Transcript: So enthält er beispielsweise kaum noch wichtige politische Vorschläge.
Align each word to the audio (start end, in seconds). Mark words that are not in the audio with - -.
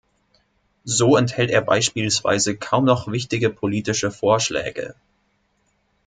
So 0.83 1.15
enthält 1.15 1.51
er 1.51 1.61
beispielsweise 1.61 2.57
kaum 2.57 2.85
noch 2.85 3.07
wichtige 3.11 3.51
politische 3.51 4.09
Vorschläge. 4.09 4.95